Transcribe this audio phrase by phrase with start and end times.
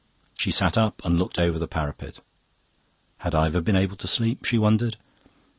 [0.35, 2.21] She sat up and looked over the parapet.
[3.19, 4.45] Had Ivor been able to sleep?
[4.45, 4.97] she wondered.